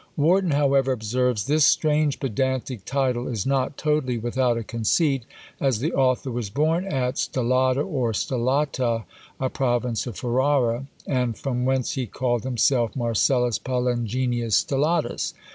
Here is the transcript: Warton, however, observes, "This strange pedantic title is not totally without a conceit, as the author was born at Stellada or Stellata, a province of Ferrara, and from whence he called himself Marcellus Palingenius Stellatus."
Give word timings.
Warton, 0.17 0.49
however, 0.49 0.91
observes, 0.93 1.45
"This 1.45 1.63
strange 1.63 2.19
pedantic 2.19 2.85
title 2.85 3.27
is 3.27 3.45
not 3.45 3.77
totally 3.77 4.17
without 4.17 4.57
a 4.57 4.63
conceit, 4.63 5.25
as 5.59 5.77
the 5.77 5.93
author 5.93 6.31
was 6.31 6.49
born 6.49 6.85
at 6.85 7.19
Stellada 7.19 7.81
or 7.85 8.11
Stellata, 8.11 9.03
a 9.39 9.49
province 9.51 10.07
of 10.07 10.17
Ferrara, 10.17 10.87
and 11.05 11.37
from 11.37 11.65
whence 11.65 11.91
he 11.91 12.07
called 12.07 12.45
himself 12.45 12.95
Marcellus 12.95 13.59
Palingenius 13.59 14.55
Stellatus." 14.55 15.35